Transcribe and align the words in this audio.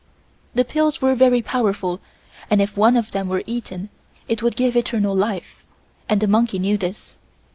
These 0.55 0.65
pills 0.65 0.99
were 0.99 1.13
very 1.13 1.43
powerful 1.43 2.01
and 2.49 2.59
if 2.59 2.75
one 2.75 2.97
of 2.97 3.11
them 3.11 3.29
were 3.29 3.43
eaten 3.45 3.89
it 4.27 4.41
would 4.41 4.55
give 4.55 4.75
eternal 4.75 5.15
life, 5.15 5.57
and 6.09 6.19
the 6.19 6.27
monkey 6.27 6.57
knew 6.57 6.75
this. 6.75 7.17